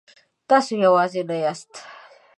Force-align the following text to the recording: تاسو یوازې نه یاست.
تاسو 0.49 0.73
یوازې 0.85 1.21
نه 1.29 1.35
یاست. 1.43 1.71